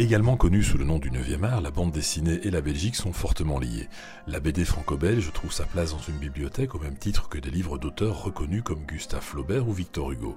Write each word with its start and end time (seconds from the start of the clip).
Également 0.00 0.36
connue 0.36 0.62
sous 0.62 0.78
le 0.78 0.84
nom 0.84 1.00
du 1.00 1.10
9e 1.10 1.42
art, 1.42 1.60
la 1.60 1.72
bande 1.72 1.90
dessinée 1.90 2.38
et 2.44 2.52
la 2.52 2.60
Belgique 2.60 2.94
sont 2.94 3.12
fortement 3.12 3.58
liées. 3.58 3.88
La 4.28 4.38
BD 4.38 4.64
franco-belge 4.64 5.32
trouve 5.32 5.52
sa 5.52 5.64
place 5.64 5.90
dans 5.90 5.98
une 5.98 6.18
bibliothèque 6.18 6.76
au 6.76 6.78
même 6.78 6.96
titre 6.96 7.28
que 7.28 7.36
des 7.36 7.50
livres 7.50 7.78
d'auteurs 7.78 8.22
reconnus 8.22 8.62
comme 8.62 8.84
Gustave 8.86 9.22
Flaubert 9.22 9.66
ou 9.66 9.72
Victor 9.72 10.12
Hugo. 10.12 10.36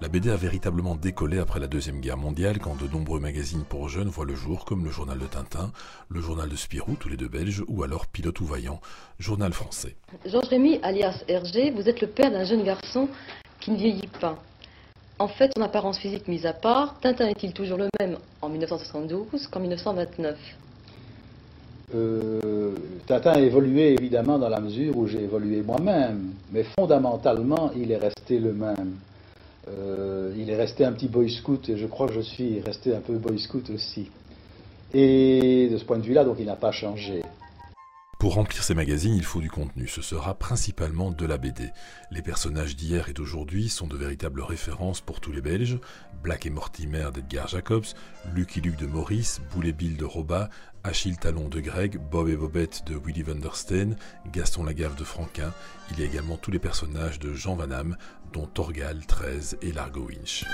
La 0.00 0.06
BD 0.06 0.30
a 0.30 0.36
véritablement 0.36 0.94
décollé 0.94 1.40
après 1.40 1.58
la 1.58 1.66
Deuxième 1.66 2.00
Guerre 2.00 2.18
mondiale 2.18 2.60
quand 2.60 2.80
de 2.80 2.86
nombreux 2.86 3.18
magazines 3.18 3.64
pour 3.68 3.88
jeunes 3.88 4.06
voient 4.06 4.24
le 4.24 4.36
jour 4.36 4.64
comme 4.64 4.84
le 4.84 4.92
journal 4.92 5.18
de 5.18 5.26
Tintin, 5.26 5.72
le 6.08 6.20
journal 6.20 6.48
de 6.48 6.54
Spirou, 6.54 6.94
tous 6.94 7.08
les 7.08 7.16
deux 7.16 7.28
belges, 7.28 7.64
ou 7.66 7.82
alors 7.82 8.06
Pilote 8.06 8.38
ou 8.38 8.46
Vaillant, 8.46 8.80
journal 9.18 9.52
français. 9.52 9.96
Georges 10.24 10.50
Rémy, 10.50 10.78
alias 10.84 11.24
Hergé, 11.26 11.72
vous 11.72 11.88
êtes 11.88 12.00
le 12.00 12.06
père 12.06 12.30
d'un 12.30 12.44
jeune 12.44 12.62
garçon 12.62 13.08
qui 13.58 13.72
ne 13.72 13.76
vieillit 13.76 14.08
pas. 14.20 14.40
En 15.20 15.28
fait, 15.28 15.52
son 15.54 15.62
apparence 15.62 15.98
physique 15.98 16.28
mise 16.28 16.46
à 16.46 16.54
part, 16.54 16.98
Tintin 16.98 17.28
est-il 17.28 17.52
toujours 17.52 17.76
le 17.76 17.88
même 18.00 18.16
en 18.40 18.48
1972 18.48 19.48
qu'en 19.48 19.60
1929 19.60 20.38
euh, 21.94 22.72
Tintin 23.06 23.32
a 23.32 23.40
évolué 23.40 23.92
évidemment 23.92 24.38
dans 24.38 24.48
la 24.48 24.60
mesure 24.60 24.96
où 24.96 25.06
j'ai 25.06 25.22
évolué 25.22 25.60
moi-même, 25.60 26.30
mais 26.50 26.62
fondamentalement, 26.62 27.70
il 27.76 27.92
est 27.92 27.98
resté 27.98 28.38
le 28.38 28.54
même. 28.54 28.94
Euh, 29.68 30.32
il 30.38 30.48
est 30.48 30.56
resté 30.56 30.86
un 30.86 30.92
petit 30.92 31.08
boy 31.08 31.30
scout 31.30 31.68
et 31.68 31.76
je 31.76 31.86
crois 31.86 32.06
que 32.06 32.14
je 32.14 32.20
suis 32.20 32.60
resté 32.60 32.94
un 32.94 33.00
peu 33.00 33.12
boy 33.18 33.38
scout 33.38 33.68
aussi. 33.68 34.08
Et 34.94 35.68
de 35.70 35.76
ce 35.76 35.84
point 35.84 35.98
de 35.98 36.04
vue-là, 36.04 36.24
donc 36.24 36.36
il 36.38 36.46
n'a 36.46 36.56
pas 36.56 36.72
changé. 36.72 37.20
Pour 38.20 38.34
remplir 38.34 38.62
ces 38.62 38.74
magazines, 38.74 39.14
il 39.14 39.24
faut 39.24 39.40
du 39.40 39.48
contenu. 39.48 39.88
Ce 39.88 40.02
sera 40.02 40.34
principalement 40.34 41.10
de 41.10 41.24
la 41.24 41.38
BD. 41.38 41.72
Les 42.10 42.20
personnages 42.20 42.76
d'hier 42.76 43.08
et 43.08 43.14
d'aujourd'hui 43.14 43.70
sont 43.70 43.86
de 43.86 43.96
véritables 43.96 44.42
références 44.42 45.00
pour 45.00 45.22
tous 45.22 45.32
les 45.32 45.40
Belges. 45.40 45.78
Black 46.22 46.44
et 46.44 46.50
Mortimer 46.50 47.08
d'Edgar 47.14 47.48
Jacobs, 47.48 47.86
Lucky 48.34 48.60
Luke 48.60 48.76
de 48.76 48.84
Maurice, 48.84 49.40
Boulet 49.54 49.72
Bill 49.72 49.96
de 49.96 50.04
Roba, 50.04 50.50
Achille 50.84 51.16
Talon 51.16 51.48
de 51.48 51.60
Greg, 51.60 51.98
Bob 51.98 52.28
et 52.28 52.36
Bobette 52.36 52.82
de 52.86 52.94
Willy 52.94 53.22
van 53.22 53.40
Gaston 54.30 54.64
Lagaffe 54.64 54.96
de 54.96 55.04
Franquin. 55.04 55.54
Il 55.90 55.98
y 55.98 56.02
a 56.02 56.04
également 56.04 56.36
tous 56.36 56.50
les 56.50 56.58
personnages 56.58 57.20
de 57.20 57.32
Jean 57.32 57.56
Van 57.56 57.70
Hamme, 57.70 57.96
dont 58.34 58.44
Torgal, 58.44 59.06
13 59.06 59.56
et 59.62 59.72
Largo 59.72 60.02
Winch. 60.02 60.44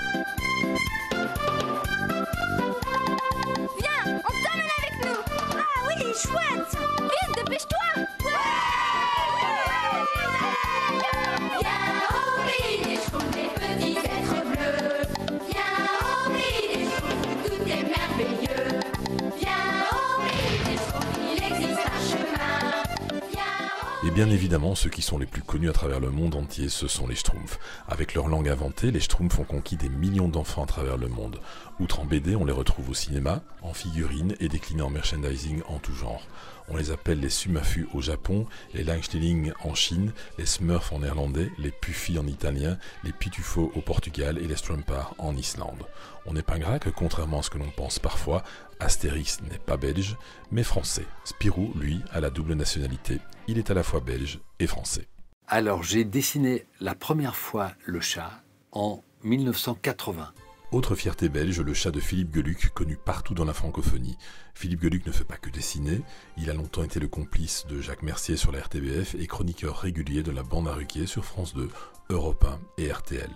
Bien 24.17 24.31
évidemment, 24.31 24.73
ceux 24.73 24.89
qui 24.89 25.03
sont 25.03 25.19
les 25.19 25.27
plus 25.27 25.43
connus 25.43 25.69
à 25.69 25.73
travers 25.73 25.99
le 25.99 26.09
monde 26.09 26.33
entier, 26.33 26.69
ce 26.69 26.87
sont 26.87 27.05
les 27.05 27.13
Schtroumpfs. 27.13 27.59
Avec 27.87 28.15
leur 28.15 28.27
langue 28.27 28.49
inventée, 28.49 28.89
les 28.89 28.99
Schtroumpfs 28.99 29.37
ont 29.37 29.43
conquis 29.43 29.77
des 29.77 29.89
millions 29.89 30.27
d'enfants 30.27 30.63
à 30.63 30.65
travers 30.65 30.97
le 30.97 31.07
monde. 31.07 31.39
Outre 31.79 31.99
en 31.99 32.05
BD, 32.05 32.35
on 32.35 32.43
les 32.43 32.51
retrouve 32.51 32.89
au 32.89 32.95
cinéma, 32.95 33.43
en 33.61 33.75
figurines 33.75 34.33
et 34.39 34.49
déclinés 34.49 34.81
en 34.81 34.89
merchandising 34.89 35.61
en 35.67 35.77
tout 35.77 35.93
genre. 35.93 36.23
On 36.67 36.77
les 36.77 36.89
appelle 36.89 37.19
les 37.19 37.29
Sumafu 37.29 37.87
au 37.93 38.01
Japon, 38.01 38.47
les 38.73 38.83
Langstelling 38.83 39.51
en 39.63 39.75
Chine, 39.75 40.11
les 40.39 40.47
Smurfs 40.47 40.93
en 40.93 41.01
néerlandais, 41.01 41.51
les 41.59 41.69
Puffy 41.69 42.17
en 42.17 42.25
italien, 42.25 42.79
les 43.03 43.11
Pitufo 43.11 43.71
au 43.75 43.81
Portugal 43.81 44.39
et 44.39 44.47
les 44.47 44.55
Strumpar 44.55 45.13
en 45.19 45.37
Islande. 45.37 45.83
On 46.25 46.35
épinglera 46.35 46.79
que 46.79 46.89
contrairement 46.89 47.41
à 47.41 47.43
ce 47.43 47.51
que 47.51 47.59
l'on 47.59 47.69
pense 47.69 47.99
parfois, 47.99 48.41
Astérix 48.79 49.41
n'est 49.43 49.59
pas 49.59 49.77
belge, 49.77 50.17
mais 50.51 50.63
français. 50.63 51.05
Spirou, 51.23 51.71
lui, 51.75 52.01
a 52.11 52.19
la 52.19 52.31
double 52.31 52.55
nationalité. 52.55 53.19
Il 53.47 53.57
est 53.57 53.71
à 53.71 53.73
la 53.73 53.83
fois 53.83 53.99
belge 53.99 54.39
et 54.59 54.67
français. 54.67 55.07
Alors 55.47 55.83
j'ai 55.83 56.03
dessiné 56.03 56.65
la 56.81 56.95
première 56.95 57.35
fois 57.35 57.71
le 57.85 58.01
chat 58.01 58.43
en 58.71 59.01
1980. 59.23 60.33
Autre 60.73 60.95
fierté 60.95 61.29
belge, 61.29 61.61
le 61.61 61.73
chat 61.73 61.91
de 61.91 62.01
Philippe 62.01 62.35
Geluc, 62.35 62.71
connu 62.73 62.97
partout 62.97 63.33
dans 63.33 63.45
la 63.45 63.53
francophonie. 63.53 64.17
Philippe 64.53 64.81
Geluc 64.83 65.05
ne 65.05 65.13
fait 65.13 65.23
pas 65.23 65.37
que 65.37 65.49
dessiner, 65.49 66.01
il 66.35 66.49
a 66.49 66.53
longtemps 66.53 66.83
été 66.83 66.99
le 66.99 67.07
complice 67.07 67.65
de 67.67 67.79
Jacques 67.79 68.03
Mercier 68.03 68.35
sur 68.35 68.51
la 68.51 68.59
RTBF 68.59 69.15
et 69.15 69.27
chroniqueur 69.27 69.77
régulier 69.77 70.23
de 70.23 70.31
la 70.31 70.43
bande 70.43 70.67
à 70.67 70.73
Ruquier 70.73 71.07
sur 71.07 71.23
France 71.23 71.53
2, 71.53 71.69
Europe 72.09 72.45
1 72.77 72.83
et 72.83 72.91
RTL. 72.91 73.29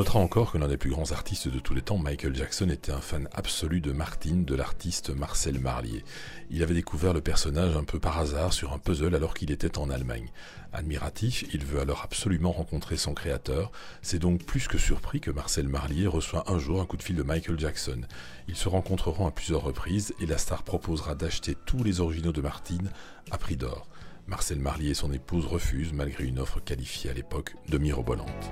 Notera 0.00 0.18
encore 0.18 0.50
que 0.50 0.56
l'un 0.56 0.66
des 0.66 0.78
plus 0.78 0.88
grands 0.88 1.12
artistes 1.12 1.48
de 1.48 1.58
tous 1.58 1.74
les 1.74 1.82
temps, 1.82 1.98
Michael 1.98 2.34
Jackson, 2.34 2.70
était 2.70 2.90
un 2.90 3.02
fan 3.02 3.28
absolu 3.32 3.82
de 3.82 3.92
Martine, 3.92 4.46
de 4.46 4.54
l'artiste 4.54 5.10
Marcel 5.10 5.58
Marlier. 5.58 6.02
Il 6.48 6.62
avait 6.62 6.72
découvert 6.72 7.12
le 7.12 7.20
personnage 7.20 7.76
un 7.76 7.84
peu 7.84 8.00
par 8.00 8.18
hasard 8.18 8.54
sur 8.54 8.72
un 8.72 8.78
puzzle 8.78 9.14
alors 9.14 9.34
qu'il 9.34 9.50
était 9.50 9.76
en 9.76 9.90
Allemagne. 9.90 10.30
Admiratif, 10.72 11.44
il 11.52 11.66
veut 11.66 11.80
alors 11.80 12.00
absolument 12.02 12.50
rencontrer 12.50 12.96
son 12.96 13.12
créateur. 13.12 13.72
C'est 14.00 14.18
donc 14.18 14.42
plus 14.46 14.68
que 14.68 14.78
surpris 14.78 15.20
que 15.20 15.30
Marcel 15.30 15.68
Marlier 15.68 16.06
reçoit 16.06 16.50
un 16.50 16.58
jour 16.58 16.80
un 16.80 16.86
coup 16.86 16.96
de 16.96 17.02
fil 17.02 17.16
de 17.16 17.22
Michael 17.22 17.60
Jackson. 17.60 18.00
Ils 18.48 18.56
se 18.56 18.70
rencontreront 18.70 19.26
à 19.26 19.32
plusieurs 19.32 19.64
reprises 19.64 20.14
et 20.18 20.24
la 20.24 20.38
star 20.38 20.62
proposera 20.62 21.14
d'acheter 21.14 21.54
tous 21.66 21.84
les 21.84 22.00
originaux 22.00 22.32
de 22.32 22.40
Martine 22.40 22.90
à 23.30 23.36
prix 23.36 23.58
d'or. 23.58 23.86
Marcel 24.26 24.60
Marlier 24.60 24.92
et 24.92 24.94
son 24.94 25.12
épouse 25.12 25.44
refusent 25.44 25.92
malgré 25.92 26.24
une 26.24 26.38
offre 26.38 26.58
qualifiée 26.58 27.10
à 27.10 27.14
l'époque 27.14 27.54
de 27.68 27.76
mirobolante. 27.76 28.50